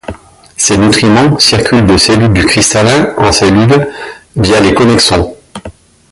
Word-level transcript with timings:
Ces 0.57 0.79
nutriments 0.79 1.37
circulent 1.37 1.85
de 1.85 1.95
cellules 1.95 2.33
du 2.33 2.43
cristallin 2.43 3.13
en 3.19 3.31
cellules 3.31 3.87
via 4.35 4.59
les 4.59 4.73
connexons. 4.73 5.37